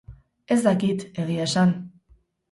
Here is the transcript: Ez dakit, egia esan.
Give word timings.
Ez 0.45 0.55
dakit, 0.67 1.03
egia 1.23 1.43
esan. 1.49 1.75